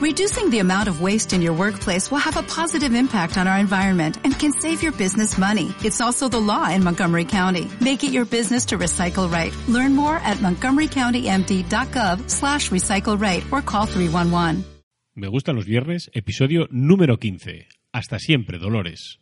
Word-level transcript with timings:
Reducing 0.00 0.48
the 0.48 0.60
amount 0.60 0.88
of 0.88 1.02
waste 1.02 1.34
in 1.34 1.42
your 1.42 1.52
workplace 1.52 2.10
will 2.10 2.24
have 2.24 2.38
a 2.38 2.42
positive 2.42 2.94
impact 2.94 3.36
on 3.36 3.46
our 3.46 3.58
environment 3.58 4.16
and 4.24 4.32
can 4.32 4.50
save 4.50 4.82
your 4.82 4.92
business 4.92 5.36
money. 5.36 5.74
It's 5.84 6.00
also 6.00 6.26
the 6.26 6.40
law 6.40 6.70
in 6.70 6.82
Montgomery 6.82 7.26
County. 7.26 7.68
Make 7.82 8.02
it 8.02 8.10
your 8.10 8.24
business 8.24 8.64
to 8.68 8.78
recycle 8.78 9.30
right. 9.30 9.52
Learn 9.68 9.94
more 9.94 10.16
at 10.24 10.38
montgomerycountymd.gov 10.38 12.30
slash 12.30 12.70
recycle 12.70 13.20
right 13.20 13.44
or 13.52 13.60
call 13.60 13.84
311. 13.84 14.64
Me 15.16 15.28
gustan 15.28 15.56
los 15.56 15.66
viernes, 15.66 16.10
episodio 16.14 16.66
número 16.70 17.18
15. 17.18 17.68
Hasta 17.92 18.18
siempre, 18.18 18.58
Dolores. 18.58 19.18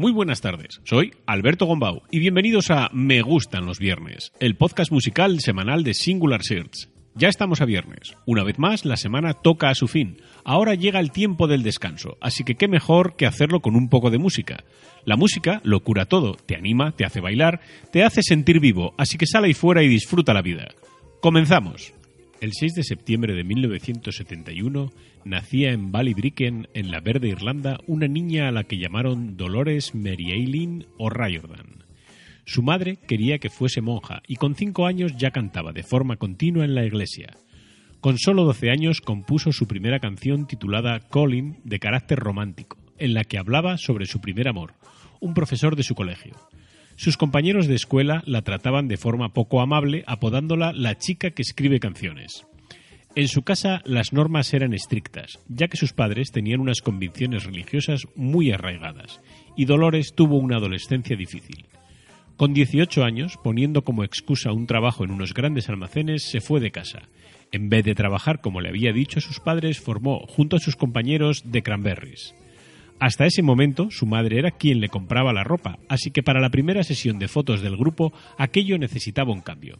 Muy 0.00 0.12
buenas 0.12 0.40
tardes, 0.40 0.80
soy 0.84 1.12
Alberto 1.26 1.66
Gombau 1.66 2.02
y 2.12 2.20
bienvenidos 2.20 2.70
a 2.70 2.88
Me 2.92 3.20
Gustan 3.20 3.66
los 3.66 3.80
Viernes, 3.80 4.32
el 4.38 4.54
podcast 4.54 4.92
musical 4.92 5.40
semanal 5.40 5.82
de 5.82 5.92
Singular 5.92 6.44
Search. 6.44 6.88
Ya 7.16 7.26
estamos 7.26 7.60
a 7.60 7.64
viernes. 7.64 8.14
Una 8.24 8.44
vez 8.44 8.60
más, 8.60 8.84
la 8.84 8.96
semana 8.96 9.34
toca 9.34 9.70
a 9.70 9.74
su 9.74 9.88
fin. 9.88 10.18
Ahora 10.44 10.76
llega 10.76 11.00
el 11.00 11.10
tiempo 11.10 11.48
del 11.48 11.64
descanso, 11.64 12.16
así 12.20 12.44
que 12.44 12.54
qué 12.54 12.68
mejor 12.68 13.16
que 13.16 13.26
hacerlo 13.26 13.58
con 13.58 13.74
un 13.74 13.88
poco 13.88 14.10
de 14.10 14.18
música. 14.18 14.62
La 15.04 15.16
música 15.16 15.60
lo 15.64 15.80
cura 15.80 16.06
todo, 16.06 16.34
te 16.34 16.54
anima, 16.54 16.92
te 16.92 17.04
hace 17.04 17.20
bailar, 17.20 17.60
te 17.90 18.04
hace 18.04 18.22
sentir 18.22 18.60
vivo, 18.60 18.94
así 18.98 19.18
que 19.18 19.26
sal 19.26 19.42
ahí 19.42 19.52
fuera 19.52 19.82
y 19.82 19.88
disfruta 19.88 20.32
la 20.32 20.42
vida. 20.42 20.68
Comenzamos. 21.20 21.92
El 22.40 22.52
6 22.52 22.76
de 22.76 22.84
septiembre 22.84 23.34
de 23.34 23.42
1971 23.42 24.92
nacía 25.24 25.72
en 25.72 25.90
Ballybricken, 25.90 26.68
en 26.72 26.90
la 26.92 27.00
verde 27.00 27.28
Irlanda, 27.28 27.80
una 27.88 28.06
niña 28.06 28.46
a 28.46 28.52
la 28.52 28.62
que 28.62 28.78
llamaron 28.78 29.36
Dolores 29.36 29.92
Mary 29.96 30.30
Eileen 30.30 30.86
O'Riordan. 30.98 31.82
Su 32.44 32.62
madre 32.62 32.96
quería 33.08 33.40
que 33.40 33.50
fuese 33.50 33.80
monja 33.80 34.22
y 34.28 34.36
con 34.36 34.54
cinco 34.54 34.86
años 34.86 35.16
ya 35.16 35.32
cantaba 35.32 35.72
de 35.72 35.82
forma 35.82 36.16
continua 36.16 36.64
en 36.64 36.76
la 36.76 36.84
iglesia. 36.84 37.36
Con 38.00 38.18
solo 38.18 38.44
12 38.44 38.70
años 38.70 39.00
compuso 39.00 39.50
su 39.50 39.66
primera 39.66 39.98
canción 39.98 40.46
titulada 40.46 41.00
Colin 41.00 41.58
de 41.64 41.80
carácter 41.80 42.20
romántico, 42.20 42.78
en 42.98 43.14
la 43.14 43.24
que 43.24 43.38
hablaba 43.38 43.78
sobre 43.78 44.06
su 44.06 44.20
primer 44.20 44.46
amor, 44.46 44.74
un 45.20 45.34
profesor 45.34 45.74
de 45.74 45.82
su 45.82 45.96
colegio. 45.96 46.36
Sus 46.98 47.16
compañeros 47.16 47.68
de 47.68 47.76
escuela 47.76 48.24
la 48.26 48.42
trataban 48.42 48.88
de 48.88 48.96
forma 48.96 49.32
poco 49.32 49.60
amable, 49.60 50.02
apodándola 50.08 50.72
la 50.72 50.98
chica 50.98 51.30
que 51.30 51.42
escribe 51.42 51.78
canciones. 51.78 52.44
En 53.14 53.28
su 53.28 53.42
casa 53.42 53.82
las 53.84 54.12
normas 54.12 54.52
eran 54.52 54.74
estrictas, 54.74 55.38
ya 55.46 55.68
que 55.68 55.76
sus 55.76 55.92
padres 55.92 56.32
tenían 56.32 56.58
unas 56.58 56.80
convicciones 56.80 57.44
religiosas 57.44 58.02
muy 58.16 58.50
arraigadas, 58.50 59.20
y 59.56 59.66
Dolores 59.66 60.12
tuvo 60.16 60.38
una 60.38 60.56
adolescencia 60.56 61.16
difícil. 61.16 61.66
Con 62.36 62.52
18 62.52 63.04
años, 63.04 63.38
poniendo 63.44 63.84
como 63.84 64.02
excusa 64.02 64.50
un 64.50 64.66
trabajo 64.66 65.04
en 65.04 65.12
unos 65.12 65.34
grandes 65.34 65.68
almacenes, 65.68 66.24
se 66.24 66.40
fue 66.40 66.58
de 66.58 66.72
casa. 66.72 67.02
En 67.52 67.68
vez 67.68 67.84
de 67.84 67.94
trabajar 67.94 68.40
como 68.40 68.60
le 68.60 68.70
había 68.70 68.92
dicho 68.92 69.20
a 69.20 69.22
sus 69.22 69.38
padres, 69.38 69.78
formó, 69.78 70.26
junto 70.26 70.56
a 70.56 70.60
sus 70.60 70.74
compañeros, 70.74 71.44
The 71.48 71.62
Cranberries. 71.62 72.34
Hasta 73.00 73.26
ese 73.26 73.42
momento, 73.42 73.90
su 73.90 74.06
madre 74.06 74.38
era 74.38 74.50
quien 74.50 74.80
le 74.80 74.88
compraba 74.88 75.32
la 75.32 75.44
ropa, 75.44 75.78
así 75.88 76.10
que 76.10 76.24
para 76.24 76.40
la 76.40 76.50
primera 76.50 76.82
sesión 76.82 77.18
de 77.18 77.28
fotos 77.28 77.62
del 77.62 77.76
grupo, 77.76 78.12
aquello 78.36 78.76
necesitaba 78.76 79.32
un 79.32 79.40
cambio. 79.40 79.78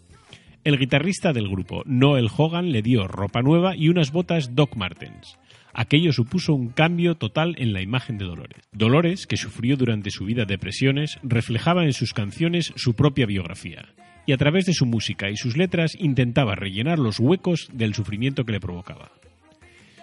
El 0.62 0.78
guitarrista 0.78 1.32
del 1.32 1.48
grupo, 1.48 1.82
Noel 1.84 2.28
Hogan, 2.36 2.70
le 2.70 2.82
dio 2.82 3.08
ropa 3.08 3.42
nueva 3.42 3.74
y 3.76 3.88
unas 3.88 4.12
botas 4.12 4.54
Doc 4.54 4.76
Martens. 4.76 5.38
Aquello 5.72 6.12
supuso 6.12 6.54
un 6.54 6.68
cambio 6.68 7.16
total 7.16 7.54
en 7.58 7.72
la 7.72 7.82
imagen 7.82 8.18
de 8.18 8.24
Dolores. 8.24 8.62
Dolores, 8.72 9.26
que 9.26 9.36
sufrió 9.36 9.76
durante 9.76 10.10
su 10.10 10.24
vida 10.24 10.44
depresiones, 10.44 11.18
reflejaba 11.22 11.84
en 11.84 11.92
sus 11.92 12.12
canciones 12.12 12.72
su 12.76 12.94
propia 12.94 13.26
biografía, 13.26 13.94
y 14.26 14.32
a 14.32 14.36
través 14.36 14.64
de 14.66 14.74
su 14.74 14.86
música 14.86 15.30
y 15.30 15.36
sus 15.36 15.56
letras 15.56 15.96
intentaba 15.98 16.54
rellenar 16.54 16.98
los 16.98 17.18
huecos 17.18 17.68
del 17.72 17.94
sufrimiento 17.94 18.44
que 18.44 18.52
le 18.52 18.60
provocaba. 18.60 19.10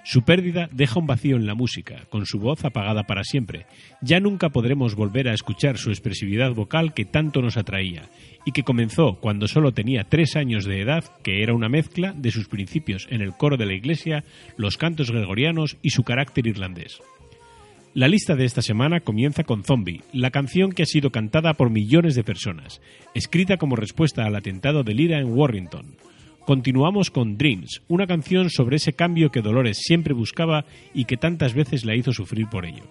Su 0.05 0.21
pérdida 0.21 0.69
deja 0.71 0.99
un 0.99 1.07
vacío 1.07 1.35
en 1.35 1.47
la 1.47 1.55
música, 1.55 2.05
con 2.11 2.27
su 2.27 2.38
voz 2.38 2.63
apagada 2.63 3.05
para 3.05 3.23
siempre. 3.23 3.66
Ya 4.01 4.19
nunca 4.19 4.49
podremos 4.49 4.93
volver 4.93 5.27
a 5.27 5.33
escuchar 5.33 5.79
su 5.79 5.89
expresividad 5.89 6.53
vocal 6.53 6.93
que 6.93 7.05
tanto 7.05 7.41
nos 7.41 7.57
atraía, 7.57 8.03
y 8.45 8.51
que 8.51 8.61
comenzó 8.61 9.16
cuando 9.16 9.47
solo 9.47 9.71
tenía 9.71 10.03
tres 10.03 10.35
años 10.35 10.66
de 10.66 10.79
edad, 10.79 11.03
que 11.23 11.41
era 11.41 11.55
una 11.55 11.69
mezcla 11.69 12.13
de 12.16 12.29
sus 12.29 12.47
principios 12.47 13.07
en 13.09 13.21
el 13.21 13.33
coro 13.33 13.57
de 13.57 13.66
la 13.66 13.73
iglesia, 13.73 14.23
los 14.57 14.77
cantos 14.77 15.09
gregorianos 15.09 15.75
y 15.81 15.89
su 15.89 16.03
carácter 16.03 16.45
irlandés. 16.45 17.01
La 17.95 18.07
lista 18.07 18.35
de 18.35 18.45
esta 18.45 18.61
semana 18.61 18.99
comienza 18.99 19.43
con 19.43 19.63
Zombie, 19.63 20.03
la 20.13 20.29
canción 20.29 20.72
que 20.72 20.83
ha 20.83 20.85
sido 20.85 21.09
cantada 21.09 21.55
por 21.55 21.72
millones 21.72 22.13
de 22.13 22.23
personas, 22.23 22.79
escrita 23.16 23.57
como 23.57 23.75
respuesta 23.75 24.23
al 24.25 24.35
atentado 24.35 24.83
de 24.83 24.93
Lira 24.93 25.17
en 25.17 25.33
Warrington. 25.33 25.95
Continuamos 26.45 27.09
con 27.09 27.38
Dreams, 27.39 27.81
una 27.88 28.06
canción 28.06 28.51
sobre 28.51 28.75
ese 28.75 28.94
cambio 28.94 29.31
que 29.31 29.41
Dolores 29.41 29.79
siempre 29.81 30.13
buscaba 30.13 30.66
y 30.94 31.06
que 31.06 31.17
tantas 31.17 31.56
veces 31.56 31.85
la 31.85 31.95
hizo 31.95 32.13
sufrir 32.13 32.45
por 32.47 32.67
ello. 32.67 32.83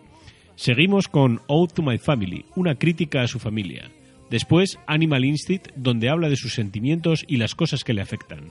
Seguimos 0.56 1.06
con 1.06 1.40
Ode 1.46 1.72
to 1.72 1.82
My 1.82 1.98
Family, 1.98 2.46
una 2.56 2.74
crítica 2.74 3.22
a 3.22 3.28
su 3.28 3.38
familia. 3.38 3.92
Después, 4.28 4.80
Animal 4.88 5.24
Instinct, 5.24 5.68
donde 5.76 6.08
habla 6.08 6.28
de 6.28 6.34
sus 6.34 6.52
sentimientos 6.54 7.24
y 7.28 7.36
las 7.36 7.54
cosas 7.54 7.84
que 7.84 7.94
le 7.94 8.02
afectan. 8.02 8.48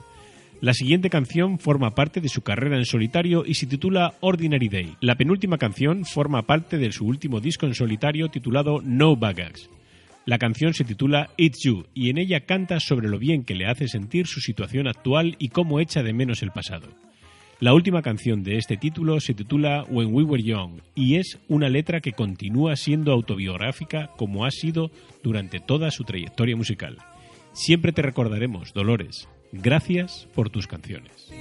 La 0.62 0.74
siguiente 0.74 1.10
canción 1.10 1.60
forma 1.60 1.96
parte 1.96 2.22
de 2.22 2.30
su 2.30 2.42
carrera 2.42 2.78
en 2.78 2.86
solitario 2.86 3.44
y 3.46 3.56
se 3.56 3.68
titula 3.68 4.14
Ordinary 4.22 4.70
Day. 4.70 4.96
La 5.02 5.16
penúltima 5.16 5.58
canción 5.58 6.06
forma 6.06 6.44
parte 6.44 6.78
de 6.78 6.94
su 6.94 7.06
último 7.06 7.42
disco 7.42 7.66
en 7.66 7.76
solitario 7.76 8.30
titulado 8.30 8.80
No 8.82 9.18
Baggage. 9.18 9.68
La 10.26 10.38
canción 10.38 10.74
se 10.74 10.86
titula 10.86 11.30
It's 11.36 11.64
You 11.64 11.86
y 11.94 12.10
en 12.10 12.18
ella 12.18 12.46
canta 12.46 12.80
sobre 12.80 13.10
lo 13.10 13.20
bien 13.20 13.44
que 13.44 13.56
le 13.56 13.66
hace 13.66 13.90
sentir 13.90 14.26
su 14.26 14.40
situación 14.40 14.88
actual 14.88 15.36
y 15.38 15.50
cómo 15.50 15.82
echa 15.82 16.02
de 16.02 16.14
menos 16.14 16.42
el 16.44 16.52
pasado. 16.52 16.88
La 17.60 17.74
última 17.74 18.02
canción 18.02 18.42
de 18.42 18.58
este 18.58 18.78
título 18.78 19.20
se 19.20 19.34
titula 19.34 19.84
When 19.90 20.14
We 20.14 20.24
Were 20.24 20.44
Young 20.44 20.82
y 20.96 21.16
es 21.16 21.40
una 21.50 21.68
letra 21.70 22.00
que 22.00 22.14
continúa 22.14 22.78
siendo 22.78 23.12
autobiográfica 23.12 24.12
como 24.18 24.46
ha 24.46 24.52
sido 24.52 24.92
durante 25.24 25.60
toda 25.60 25.92
su 25.92 26.06
trayectoria 26.06 26.56
musical. 26.56 26.98
Siempre 27.52 27.92
te 27.92 28.02
recordaremos, 28.02 28.74
Dolores. 28.74 29.28
Gracias 29.52 30.28
por 30.34 30.50
tus 30.50 30.68
canciones. 30.68 31.32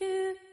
do 0.00 0.47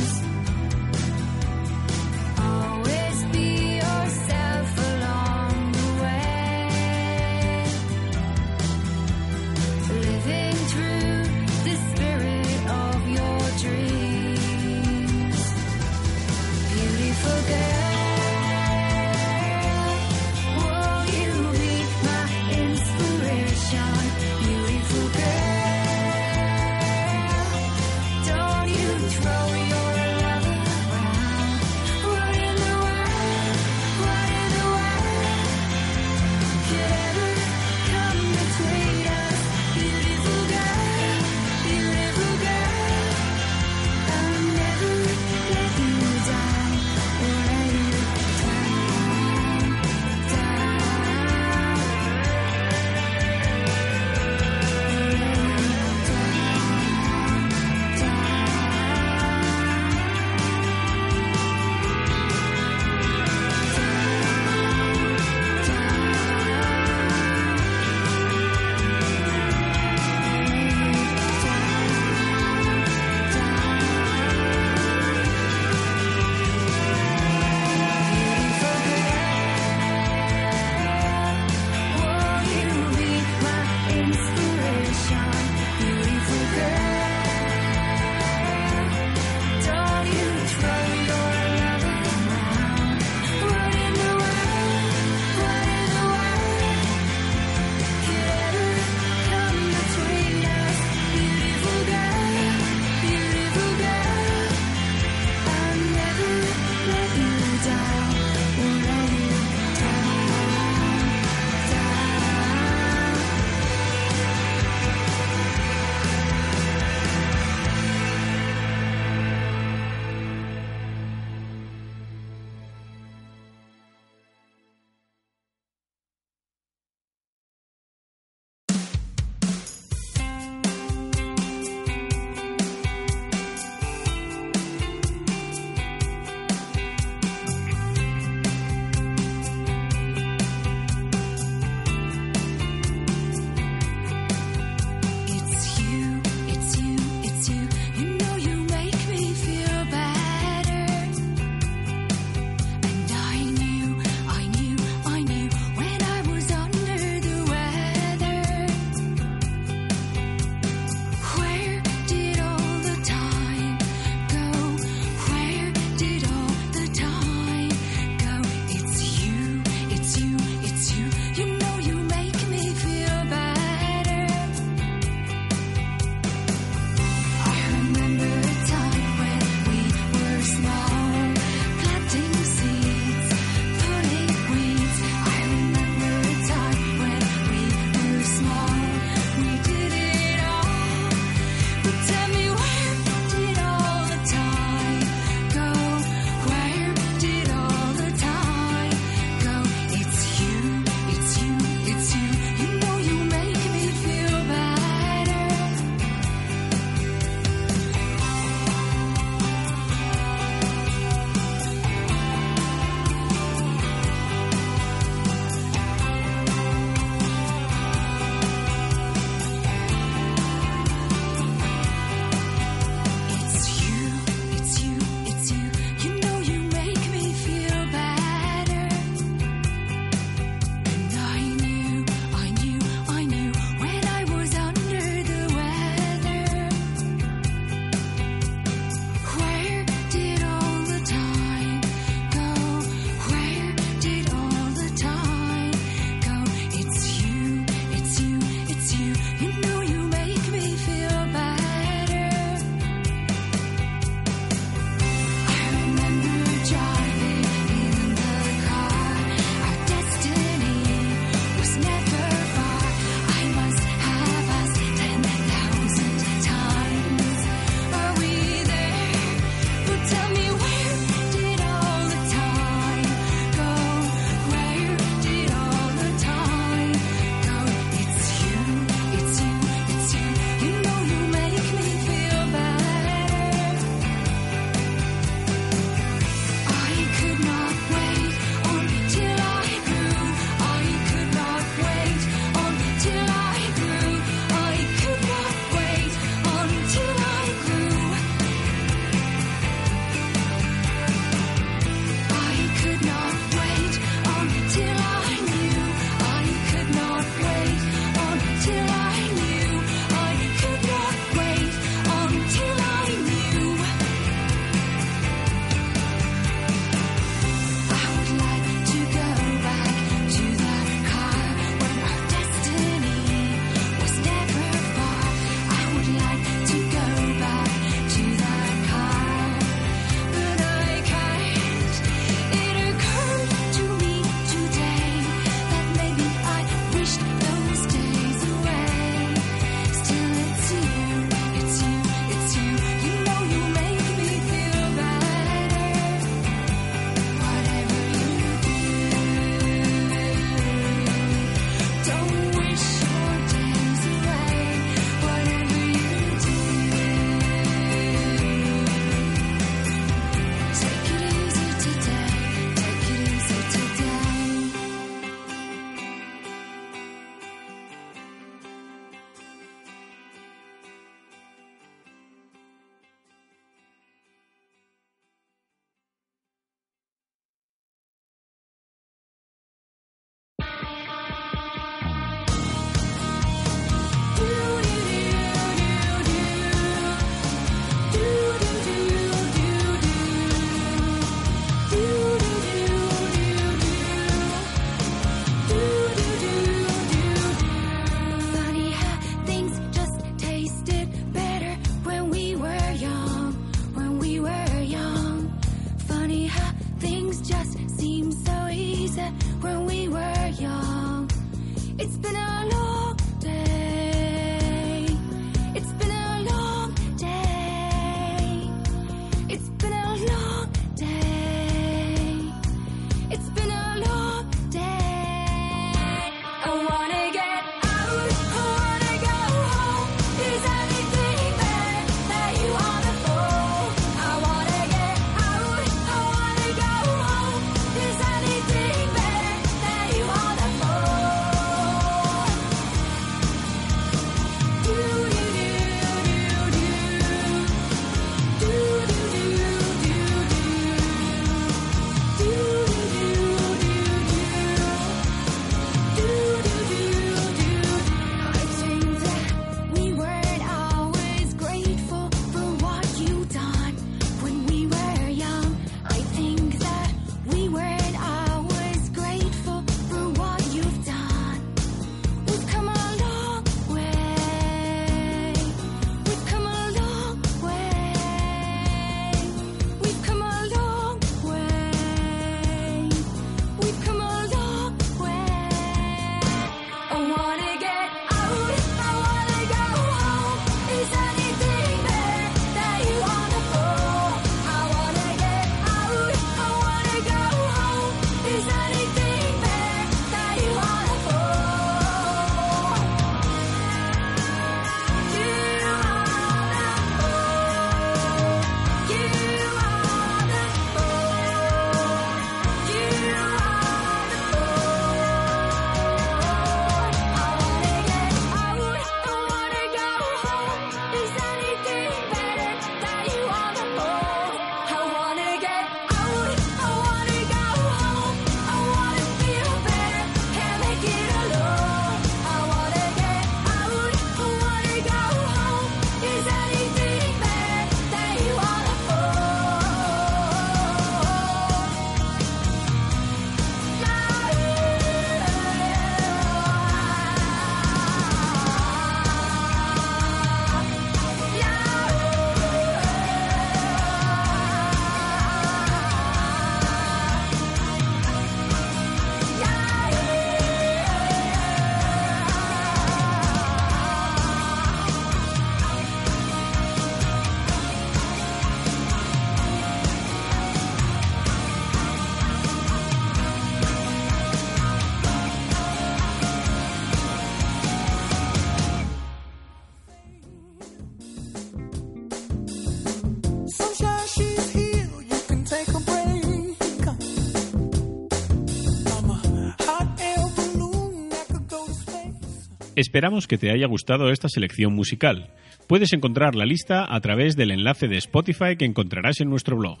Esperamos 593.00 593.46
que 593.46 593.56
te 593.56 593.70
haya 593.70 593.86
gustado 593.86 594.30
esta 594.30 594.50
selección 594.50 594.92
musical. 594.94 595.54
Puedes 595.86 596.12
encontrar 596.12 596.54
la 596.54 596.66
lista 596.66 597.06
a 597.08 597.18
través 597.22 597.56
del 597.56 597.70
enlace 597.70 598.08
de 598.08 598.18
Spotify 598.18 598.76
que 598.78 598.84
encontrarás 598.84 599.40
en 599.40 599.48
nuestro 599.48 599.78
blog. 599.78 600.00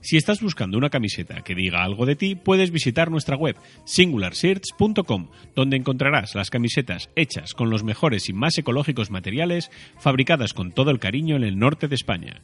Si 0.00 0.16
estás 0.16 0.42
buscando 0.42 0.76
una 0.76 0.90
camiseta 0.90 1.42
que 1.42 1.54
diga 1.54 1.84
algo 1.84 2.06
de 2.06 2.16
ti, 2.16 2.34
puedes 2.34 2.72
visitar 2.72 3.08
nuestra 3.08 3.36
web 3.36 3.54
singularshirts.com, 3.84 5.28
donde 5.54 5.76
encontrarás 5.76 6.34
las 6.34 6.50
camisetas 6.50 7.08
hechas 7.14 7.54
con 7.54 7.70
los 7.70 7.84
mejores 7.84 8.28
y 8.28 8.32
más 8.32 8.58
ecológicos 8.58 9.12
materiales, 9.12 9.70
fabricadas 10.00 10.52
con 10.52 10.72
todo 10.72 10.90
el 10.90 10.98
cariño 10.98 11.36
en 11.36 11.44
el 11.44 11.56
norte 11.56 11.86
de 11.86 11.94
España. 11.94 12.42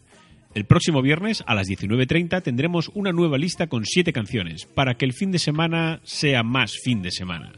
El 0.55 0.67
próximo 0.67 1.03
viernes 1.03 1.43
a 1.49 1.55
las 1.57 1.67
19.30 1.67 2.43
tendremos 2.43 2.93
una 2.95 3.11
nueva 3.11 3.39
lista 3.39 3.67
con 3.67 3.85
7 3.85 4.13
canciones, 4.13 4.67
para 4.67 4.95
que 4.95 5.05
el 5.05 5.15
fin 5.15 5.33
de 5.33 5.41
semana 5.41 5.99
sea 6.05 6.45
más 6.45 6.75
fin 6.85 7.03
de 7.03 7.11
semana. 7.11 7.53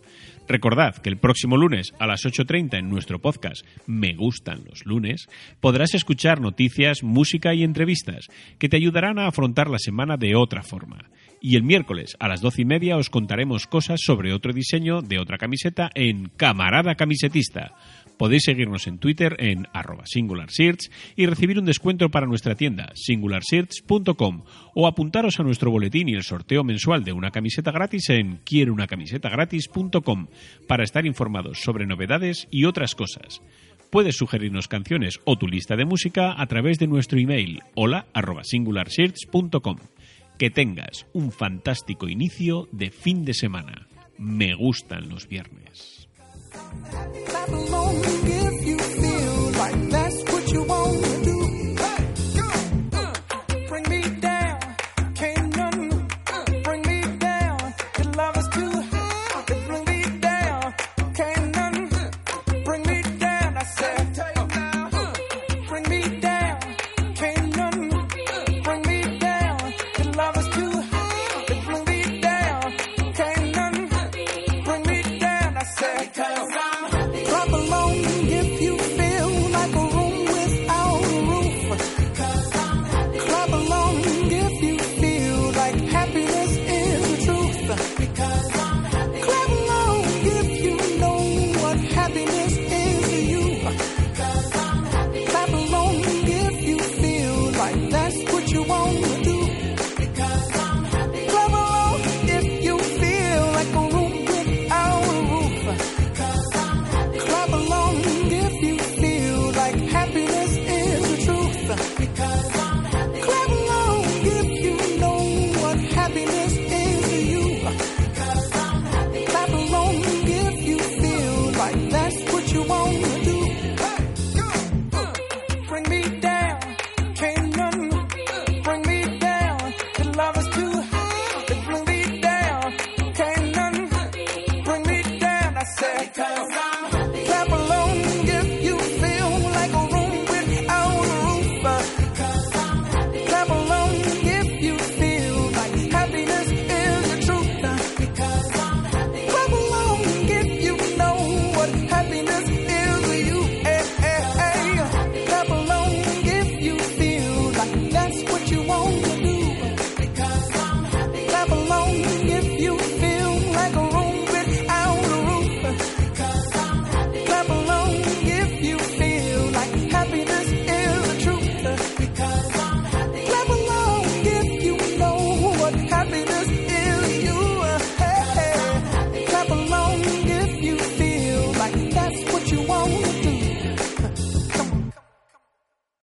Recordad 0.49 0.97
que 0.97 1.11
el 1.11 1.19
próximo 1.19 1.59
lunes 1.59 1.93
a 1.99 2.07
las 2.07 2.25
8.30 2.25 2.79
en 2.79 2.89
nuestro 2.89 3.21
podcast 3.21 3.67
Me 3.87 4.15
gustan 4.15 4.65
los 4.65 4.87
lunes 4.87 5.29
podrás 5.61 5.95
escuchar 5.95 6.41
noticias, 6.41 7.03
música 7.03 7.53
y 7.53 7.63
entrevistas 7.63 8.29
que 8.59 8.71
te 8.71 8.79
ayudarán 8.79 9.19
a 9.19 9.27
afrontar 9.27 9.69
la 9.69 9.79
semana 9.79 10.17
de 10.17 10.35
otra 10.37 10.63
forma. 10.63 11.11
Y 11.43 11.57
el 11.57 11.65
miércoles 11.65 12.17
a 12.19 12.29
las 12.29 12.41
12 12.41 12.63
y 12.63 12.65
media 12.65 12.97
os 12.97 13.11
contaremos 13.11 13.67
cosas 13.67 14.01
sobre 14.03 14.33
otro 14.33 14.55
diseño 14.55 15.03
de 15.03 15.19
otra 15.19 15.37
camiseta 15.37 15.91
en 15.95 16.31
Camarada 16.37 16.95
Camisetista. 16.95 17.75
Podéis 18.19 18.43
seguirnos 18.45 18.87
en 18.89 18.99
Twitter 18.99 19.37
en 19.39 19.69
arroba 19.73 20.05
y 21.17 21.27
recibir 21.27 21.59
un 21.59 21.65
descuento 21.65 22.11
para 22.11 22.27
nuestra 22.27 22.57
tienda 22.57 22.91
singularshirts.com 22.95 24.45
o 24.75 24.87
apuntaros 24.87 25.39
a 25.39 25.45
nuestro 25.45 25.71
boletín 25.71 26.09
y 26.09 26.15
el 26.15 26.25
sorteo 26.25 26.65
mensual 26.65 27.05
de 27.05 27.13
una 27.13 27.31
camiseta 27.31 27.71
gratis 27.71 28.11
en 28.11 28.39
quierounacamisetagratis.com 28.39 30.27
para 30.67 30.85
estar 30.85 31.07
informados 31.07 31.61
sobre 31.61 31.87
novedades 31.87 32.49
y 32.51 32.65
otras 32.65 32.95
cosas. 32.95 33.41
Puedes 33.91 34.17
sugerirnos 34.17 34.69
canciones 34.69 35.21
o 35.25 35.39
tu 35.39 35.47
lista 35.47 35.77
de 35.77 35.85
música 35.85 36.35
a 36.37 36.47
través 36.47 36.79
de 36.79 36.89
nuestro 36.89 37.19
email 37.19 37.63
hola 37.75 38.07
arroba 38.13 38.43
singularshirts.com. 38.45 39.77
Que 40.39 40.51
tengas 40.51 41.07
un 41.13 41.33
fantástico 41.33 42.09
inicio 42.09 42.69
de 42.73 42.91
fin 42.91 43.25
de 43.25 43.35
semana. 43.35 43.89
Me 44.19 44.55
gustan 44.55 45.09
los 45.09 45.29
viernes. 45.29 46.09